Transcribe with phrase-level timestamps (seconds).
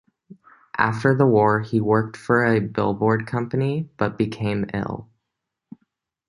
[0.79, 5.07] After the war he worked for a billboard company, but became ill.